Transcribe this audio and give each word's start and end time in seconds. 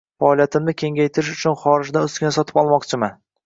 Faoliyatimni 0.23 0.73
kengaytirish 0.83 1.31
uchun 1.39 1.59
xorijdan 1.67 2.11
uskuna 2.11 2.35
sotib 2.41 2.61
olmoqchiman. 2.67 3.19